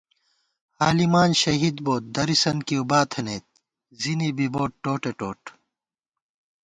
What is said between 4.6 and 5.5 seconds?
ٹوٹےٹوٹ